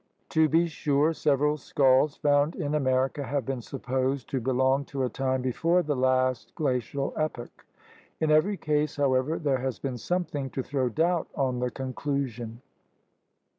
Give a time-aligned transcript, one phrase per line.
[0.29, 5.09] To be sure, several skulls found in America have been supposed to belong to a
[5.09, 7.67] time before the last glacial epoch.
[8.19, 12.63] In every case, how ever, there has been something to throw doubt on the conclusion.